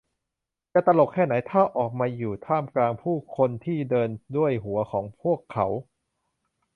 [0.73, 5.67] จะตลกแค่ไหน ถ้าออกมาอยู่ท่ามกลางผู้คนที่เดินด้วยหัวของพวกเขา